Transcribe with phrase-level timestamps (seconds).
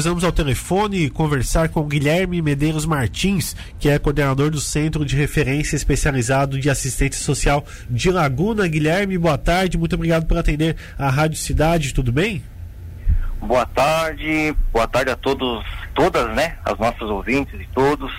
[0.00, 5.74] Vamos ao telefone conversar com Guilherme Medeiros Martins, que é coordenador do Centro de Referência
[5.74, 8.68] Especializado de Assistência Social de Laguna.
[8.68, 12.44] Guilherme, boa tarde, muito obrigado por atender a Rádio Cidade, tudo bem?
[13.40, 15.66] Boa tarde, boa tarde a todos,
[15.96, 18.12] todas, né, as nossas ouvintes e todos.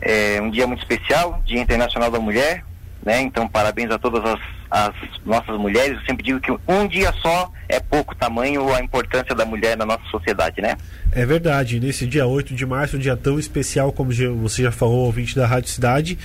[0.00, 2.64] É um dia muito especial, Dia Internacional da Mulher,
[3.04, 3.20] né?
[3.22, 4.40] Então, parabéns a todas as,
[4.70, 4.94] as,
[5.24, 5.98] nossas mulheres.
[5.98, 9.84] Eu sempre digo que um dia só é pouco tamanho a importância da mulher na
[9.84, 10.76] nossa sociedade, né?
[11.12, 11.80] É verdade.
[11.80, 15.46] Nesse dia 8 de março, um dia tão especial, como você já falou, ouvinte da
[15.46, 16.18] Rádio Cidade,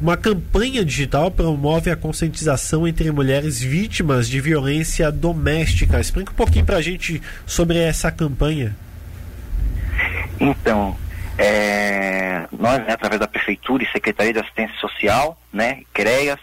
[0.00, 6.00] uma campanha digital promove a conscientização entre mulheres vítimas de violência doméstica.
[6.00, 8.74] Explica um pouquinho pra gente sobre essa campanha.
[10.40, 10.96] Então,
[11.36, 16.38] é, nós, né, através da Prefeitura e Secretaria de Assistência Social, né, CREAS,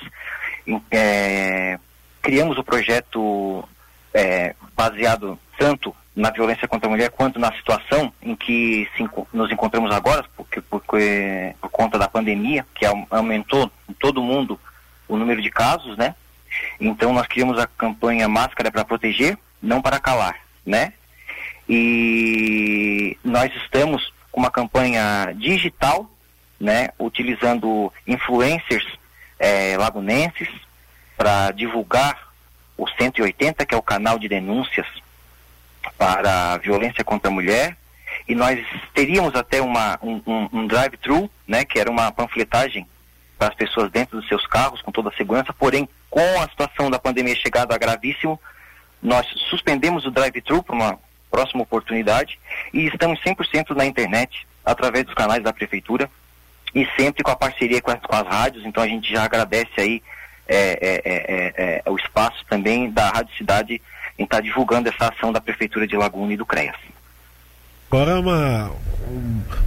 [0.91, 1.79] é,
[2.21, 3.67] criamos o projeto
[4.13, 9.51] é, baseado tanto na violência contra a mulher quanto na situação em que se, nos
[9.51, 14.59] encontramos agora, porque, porque, por conta da pandemia, que aumentou em todo mundo
[15.07, 16.15] o número de casos, né?
[16.79, 20.93] Então nós criamos a campanha Máscara para Proteger, não para calar, né?
[21.69, 26.09] E nós estamos com uma campanha digital,
[26.59, 28.85] né, utilizando influencers
[29.37, 30.49] é, lagunenses
[31.17, 32.27] para divulgar
[32.77, 34.85] o 180, que é o canal de denúncias
[35.97, 37.75] para violência contra a mulher.
[38.27, 42.87] E nós teríamos até uma, um, um, um drive-thru, né, que era uma panfletagem
[43.37, 46.89] para as pessoas dentro dos seus carros, com toda a segurança, porém, com a situação
[46.89, 48.39] da pandemia chegada a gravíssimo,
[49.01, 52.39] nós suspendemos o drive-thru para uma próxima oportunidade
[52.73, 56.09] e estamos 100% na internet, através dos canais da prefeitura
[56.73, 59.71] e sempre com a parceria com as, com as rádios, então a gente já agradece
[59.77, 60.01] aí
[60.47, 63.81] é, é, é, é o espaço também da Rádio Cidade
[64.17, 66.75] em estar tá divulgando essa ação da Prefeitura de Laguna e do CREAS.
[67.89, 68.71] Agora uma,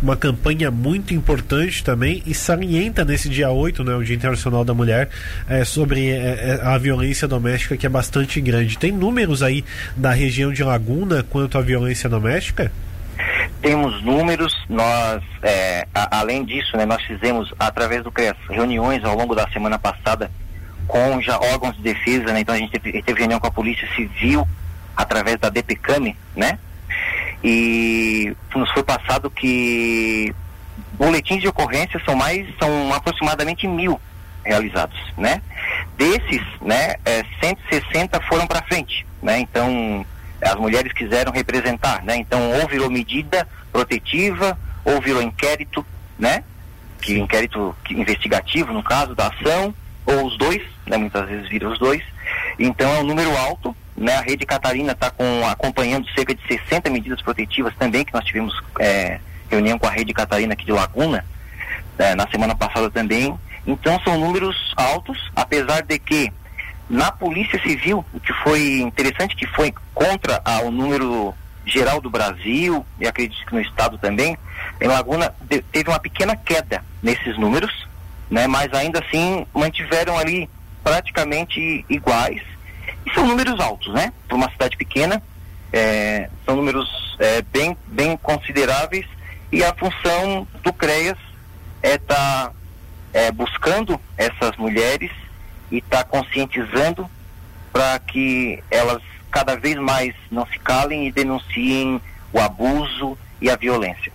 [0.03, 4.75] uma campanha muito importante também e salienta nesse dia 8, né, o Dia Internacional da
[4.75, 5.08] Mulher,
[5.48, 8.77] é, sobre é, é, a violência doméstica que é bastante grande.
[8.77, 9.64] Tem números aí
[9.96, 12.70] da região de Laguna quanto à violência doméstica?
[13.63, 19.17] Temos números, nós, é, a, além disso, né, nós fizemos, através do CREAS, reuniões ao
[19.17, 20.30] longo da semana passada
[20.90, 23.89] com já órgãos de defesa, né, então a gente teve, teve reunião com a Polícia
[23.95, 24.46] Civil,
[24.96, 26.58] através da DPCAME, né,
[27.42, 30.34] e nos foi passado que
[30.95, 33.98] boletins de ocorrência são mais, são aproximadamente mil
[34.45, 35.40] realizados, né?
[35.96, 39.39] Desses, né, é, 160 foram para frente, né?
[39.39, 40.05] Então,
[40.42, 42.17] as mulheres quiseram representar, né?
[42.17, 45.84] Então, ou virou medida protetiva, ou virou inquérito,
[46.18, 46.42] né?
[47.01, 49.74] Que inquérito investigativo, no caso da ação,
[50.12, 50.96] ou os dois, né?
[50.96, 52.02] Muitas vezes viram os dois.
[52.58, 54.16] Então, é um número alto, né?
[54.16, 55.12] A Rede Catarina está
[55.50, 60.12] acompanhando cerca de 60 medidas protetivas também, que nós tivemos é, reunião com a Rede
[60.12, 61.24] Catarina aqui de Laguna,
[61.98, 63.38] é, na semana passada também.
[63.66, 66.32] Então são números altos, apesar de que
[66.88, 71.34] na Polícia Civil, o que foi interessante que foi contra o número
[71.64, 74.36] geral do Brasil, e acredito que no estado também,
[74.80, 75.32] em Laguna
[75.70, 77.86] teve uma pequena queda nesses números,
[78.30, 80.48] né, mas ainda assim mantiveram ali
[80.83, 82.42] praticamente iguais
[83.07, 84.13] e são números altos, né?
[84.27, 85.23] Para uma cidade pequena,
[85.73, 89.07] é, são números é, bem, bem consideráveis
[89.52, 91.19] e a função do CREAS
[91.83, 92.52] é estar tá,
[93.13, 95.11] é, buscando essas mulheres
[95.70, 97.08] e estar tá conscientizando
[97.73, 102.01] para que elas cada vez mais não se calem e denunciem
[102.33, 104.13] o abuso e a violência.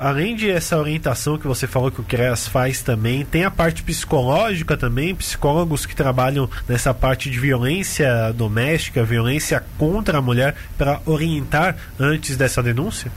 [0.00, 3.82] Além de essa orientação que você falou que o CREAS faz também, tem a parte
[3.82, 11.02] psicológica também, psicólogos que trabalham nessa parte de violência doméstica, violência contra a mulher, para
[11.04, 13.12] orientar antes dessa denúncia?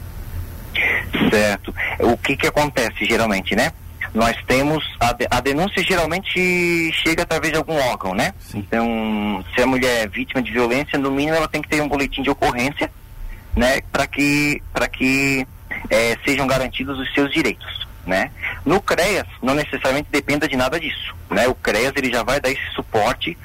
[1.31, 1.73] Certo.
[1.99, 3.71] O que que acontece geralmente, né?
[4.13, 8.33] Nós temos a, a denúncia geralmente chega através de algum órgão, né?
[8.41, 8.57] Sim.
[8.59, 11.87] Então, se a mulher é vítima de violência, no mínimo ela tem que ter um
[11.87, 12.91] boletim de ocorrência,
[13.55, 13.79] né?
[13.89, 15.47] Para que para que
[16.23, 17.87] sejam garantidos os seus direitos.
[18.05, 18.31] Né?
[18.65, 21.15] No CREAS, não necessariamente dependa de nada disso.
[21.29, 21.47] Né?
[21.47, 23.37] O CREAS ele já vai dar esse suporte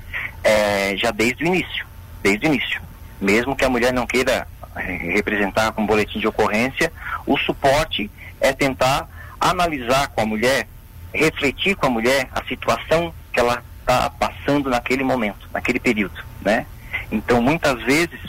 [0.43, 1.87] é, já desde o início.
[2.23, 2.83] Desde o início.
[3.21, 4.81] Mesmo que a mulher não queira é,
[5.13, 6.93] representar com boletim de ocorrência,
[7.27, 8.11] o suporte
[8.41, 9.09] é tentar
[9.41, 10.67] analisar com a mulher,
[11.15, 16.23] refletir com a mulher a situação que ela está passando naquele momento, naquele período.
[16.43, 16.67] Né?
[17.11, 18.21] Então, muitas vezes,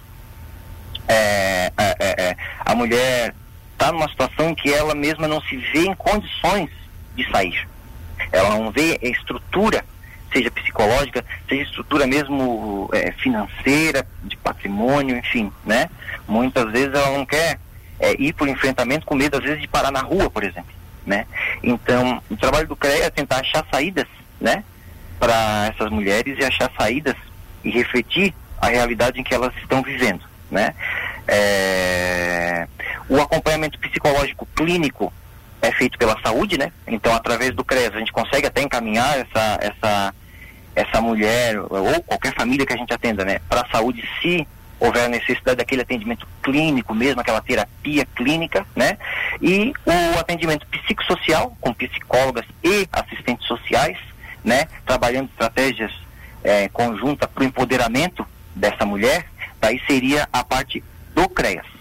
[1.07, 3.33] é, é, é, a mulher
[3.79, 6.69] está numa situação que ela mesma não se vê em condições
[7.15, 7.65] de sair.
[8.29, 9.85] Ela não vê estrutura,
[10.33, 15.89] seja psicológica, seja estrutura mesmo é, financeira, de patrimônio, enfim, né?
[16.27, 17.57] Muitas vezes ela não quer
[17.99, 20.73] é, ir por enfrentamento com medo às vezes de parar na rua, por exemplo,
[21.05, 21.25] né?
[21.63, 24.07] Então, o trabalho do CREA é tentar achar saídas,
[24.41, 24.63] né,
[25.19, 27.15] para essas mulheres e achar saídas
[27.63, 30.21] e refletir a realidade em que elas estão vivendo,
[30.51, 30.75] né?
[31.27, 32.67] É...
[33.09, 35.11] O acompanhamento psicológico clínico
[35.61, 36.71] é feito pela saúde, né?
[36.87, 40.15] Então, através do CRES, a gente consegue até encaminhar essa, essa,
[40.75, 44.47] essa mulher ou qualquer família que a gente atenda, né, para a saúde se
[44.79, 48.97] houver a necessidade daquele atendimento clínico mesmo, aquela terapia clínica, né?
[49.41, 53.97] E o atendimento psicossocial com psicólogas e assistentes sociais,
[54.43, 54.67] né?
[54.85, 55.91] Trabalhando estratégias
[56.43, 59.25] é, conjuntas para o empoderamento dessa mulher,
[59.59, 60.81] daí seria a parte
[61.13, 61.78] do CREAS.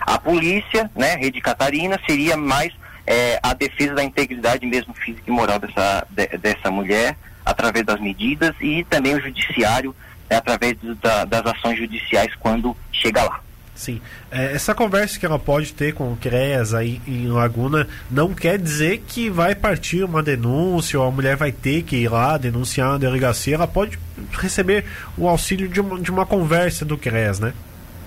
[0.00, 2.72] A polícia, né, Rede Catarina, seria mais
[3.06, 8.00] é, a defesa da integridade mesmo física e moral dessa, de, dessa mulher, através das
[8.00, 9.94] medidas, e também o judiciário,
[10.28, 13.40] é, através do, da, das ações judiciais quando chega lá.
[13.80, 13.98] Sim.
[14.30, 18.58] É, essa conversa que ela pode ter com o CREAS aí em Laguna não quer
[18.58, 22.90] dizer que vai partir uma denúncia ou a mulher vai ter que ir lá denunciar
[22.90, 23.54] na delegacia.
[23.54, 23.98] Ela pode
[24.32, 24.84] receber
[25.16, 27.54] o auxílio de uma, de uma conversa do CREAS, né?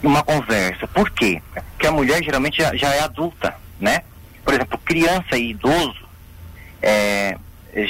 [0.04, 0.88] Uma conversa.
[0.88, 1.42] Por quê?
[1.84, 4.04] Porque a mulher geralmente já, já é adulta, né?
[4.42, 6.08] Por exemplo, criança e idoso,
[6.82, 7.38] é,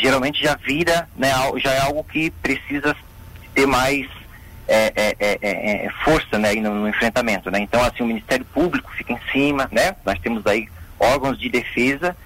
[0.02, 2.96] geralmente já vira, né, já é algo que precisa
[3.54, 4.08] ter mais
[4.68, 7.52] é é, é, é, é, força né, no, no, enfrentamento.
[7.52, 7.60] Né?
[7.60, 9.96] Então, assim, o Ministério Público fica em cima, né?
[10.04, 10.68] nós temos aí
[11.00, 12.18] órgãos de defesa.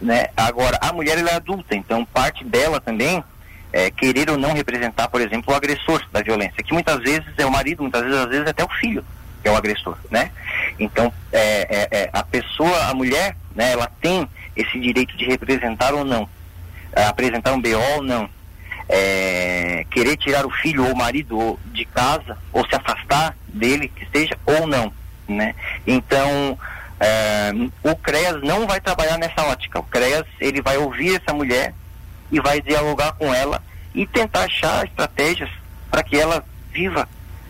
[0.00, 0.28] Né?
[0.34, 3.22] Agora, a mulher ela é adulta, então parte dela também
[3.70, 7.44] é querer ou não representar, por exemplo, o agressor da violência, que muitas vezes é
[7.44, 9.04] o marido, muitas vezes, às vezes até o filho
[9.42, 10.30] que é o agressor, né?
[10.78, 16.04] Então, é, é, a pessoa, a mulher, né, ela tem esse direito de representar ou
[16.04, 16.28] não,
[17.08, 18.28] apresentar um BO ou não,
[18.88, 24.06] é, querer tirar o filho ou o marido de casa ou se afastar dele, que
[24.12, 24.92] seja, ou não,
[25.28, 25.54] né?
[25.86, 26.58] Então,
[27.00, 27.52] é,
[27.82, 29.80] o CREAS não vai trabalhar nessa ótica.
[29.80, 31.74] O CREAS, ele vai ouvir essa mulher
[32.30, 33.62] e vai dialogar com ela
[33.94, 35.50] e tentar achar estratégias
[35.90, 37.08] para que ela viva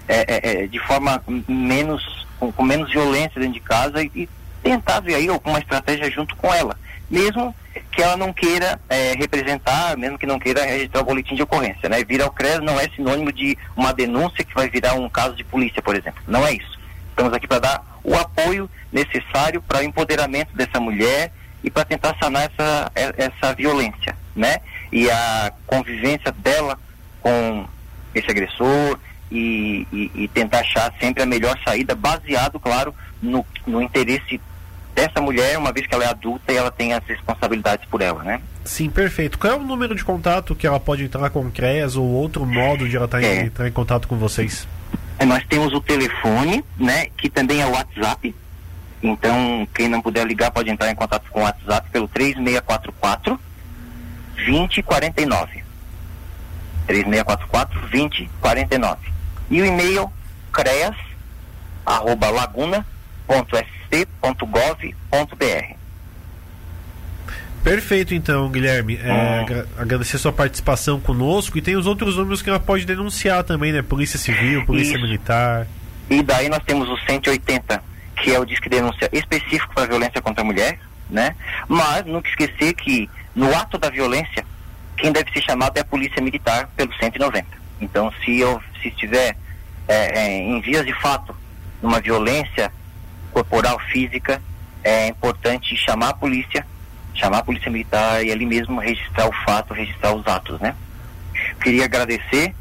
[0.08, 4.28] é, é, é, de forma menos, com, com, menos violência dentro de casa e, e
[4.64, 6.76] tentar ver aí alguma estratégia junto com ela
[7.08, 7.54] mesmo
[7.90, 11.86] que ela não queira é, representar, mesmo que não queira registrar o boletim de ocorrência,
[11.86, 12.02] né?
[12.02, 15.44] Vir ao CRES não é sinônimo de uma denúncia que vai virar um caso de
[15.44, 16.22] polícia, por exemplo.
[16.26, 16.80] Não é isso.
[17.10, 22.16] Estamos aqui para dar o apoio necessário para o empoderamento dessa mulher e para tentar
[22.18, 24.56] sanar essa, essa violência, né?
[24.90, 26.78] E a convivência dela
[27.20, 27.66] com
[28.14, 28.98] esse agressor
[29.32, 34.38] e, e, e tentar achar sempre a melhor saída, baseado, claro, no, no interesse
[34.94, 38.22] dessa mulher, uma vez que ela é adulta e ela tem as responsabilidades por ela,
[38.22, 38.42] né?
[38.62, 39.38] Sim, perfeito.
[39.38, 42.44] Qual é o número de contato que ela pode entrar com o CREAS ou outro
[42.44, 43.46] modo de ela tá é.
[43.46, 44.68] entrar em contato com vocês?
[45.18, 48.34] É, nós temos o telefone, né, que também é o WhatsApp.
[49.02, 53.40] Então, quem não puder ligar pode entrar em contato com o WhatsApp pelo 3644
[54.36, 55.64] 2049.
[56.86, 59.12] 3644 2049.
[59.50, 60.12] E o e-mail
[60.52, 60.96] creas
[61.84, 65.76] arroba laguna.sc pt.gov.br.
[67.62, 68.96] Perfeito, então, Guilherme.
[68.96, 69.64] É, hum.
[69.78, 73.70] Agradecer a sua participação conosco e tem os outros números que ela pode denunciar também,
[73.70, 73.82] né?
[73.82, 75.02] Polícia Civil, Polícia Isso.
[75.02, 75.66] Militar.
[76.10, 77.82] E daí nós temos o 180,
[78.16, 81.36] que é o disque de denúncia específico para violência contra a mulher, né?
[81.68, 84.44] Mas nunca esquecer que no ato da violência,
[84.96, 87.61] quem deve ser chamado é a Polícia Militar pelo 190.
[87.82, 89.36] Então, se eu se estiver
[89.88, 91.34] é, é, em vias de fato
[91.82, 92.72] numa violência
[93.32, 94.40] corporal, física,
[94.84, 96.64] é importante chamar a polícia,
[97.14, 100.74] chamar a polícia militar e ali mesmo registrar o fato, registrar os atos, né?
[101.60, 102.54] Queria agradecer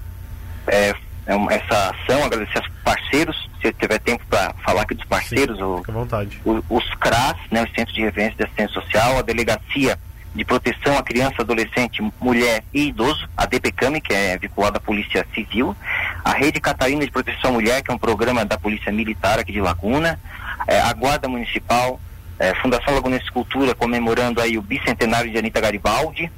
[0.67, 5.57] é, é essa ação, agradecer aos parceiros, se tiver tempo para falar aqui dos parceiros,
[5.57, 6.41] Sim, o, vontade.
[6.43, 9.99] O, os CRAS, né, os Centros de Referência de Assistência Social, a Delegacia
[10.33, 15.25] de Proteção à Criança, Adolescente, Mulher e Idoso, a DPCAM, que é vinculada à Polícia
[15.33, 15.75] Civil,
[16.23, 19.51] a Rede Catarina de Proteção à Mulher, que é um programa da Polícia Militar aqui
[19.51, 20.19] de Laguna,
[20.67, 21.99] é, a Guarda Municipal,
[22.39, 26.31] é, Fundação Lagunense Cultura comemorando aí o bicentenário de Anitta Garibaldi.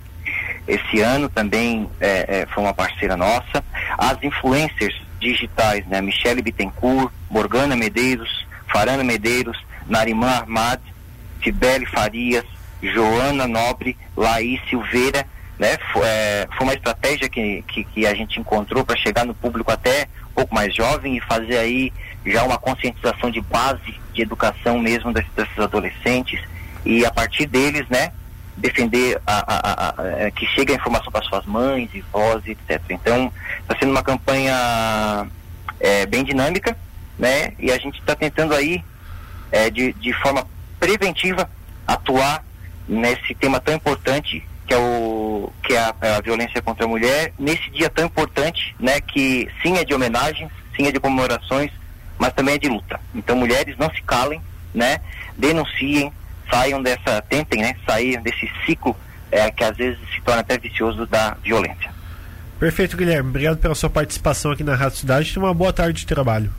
[0.68, 3.64] Esse ano também é, foi uma parceira nossa.
[3.98, 6.02] As influencers digitais, né?
[6.02, 9.58] Michele Bittencourt, Morgana Medeiros, Farana Medeiros,
[9.88, 10.80] Narimã Armad,
[11.42, 12.46] Tibele Farias,
[12.92, 15.26] Joana Nobre, Laís Silveira,
[15.58, 15.78] né?
[15.92, 19.72] Foi, é, foi uma estratégia que, que, que a gente encontrou para chegar no público
[19.72, 21.94] até um pouco mais jovem e fazer aí
[22.26, 26.40] já uma conscientização de base de educação mesmo desses, adolescentes
[26.86, 28.12] e a partir deles, né,
[28.58, 32.82] defender a, a, a, é, que chegue a informação para suas mães e vós, etc.
[32.90, 35.28] Então, está sendo uma campanha
[35.80, 36.78] é, bem dinâmica,
[37.18, 38.84] né, e a gente está tentando aí
[39.52, 40.46] é, de, de forma
[40.80, 41.50] preventiva
[41.88, 42.44] atuar
[42.88, 47.34] nesse tema tão importante que é o que é a, a, violência contra a mulher
[47.38, 49.00] nesse dia tão importante, né?
[49.02, 51.72] Que sim é de homenagens, sim é de comemorações,
[52.18, 53.00] mas também é de luta.
[53.14, 54.42] Então mulheres não se calem,
[54.74, 55.00] né?
[55.38, 56.12] Denunciem,
[56.50, 57.76] saiam dessa, tentem, né?
[57.86, 58.96] Sair desse ciclo
[59.32, 61.92] é, que às vezes se torna até vicioso da violência.
[62.60, 63.30] Perfeito, Guilherme.
[63.30, 65.38] Obrigado pela sua participação aqui na Rádio Cidade.
[65.38, 66.54] Uma boa tarde de trabalho.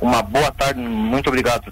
[0.00, 1.70] Uma boa tarde, muito obrigado